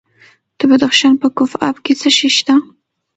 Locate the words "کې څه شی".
1.85-2.29